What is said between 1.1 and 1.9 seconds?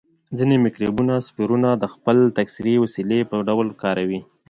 سپورونه د